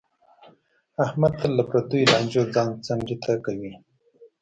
احمد 1.05 1.33
تل 1.39 1.51
له 1.57 1.63
پردیو 1.69 2.09
لانجو 2.11 2.43
ځان 2.53 2.69
څنډې 2.85 3.15
ته 3.23 3.31
کوي. 3.45 3.73